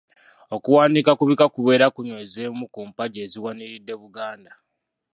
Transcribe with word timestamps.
Okuwandiika 0.55 1.11
ku 1.17 1.23
bika 1.29 1.45
kubeera 1.53 1.85
kunyweza 1.93 2.39
emu 2.47 2.65
ku 2.73 2.79
mpagi 2.89 3.17
eziwaniridde 3.25 3.93
Buganda. 4.01 4.51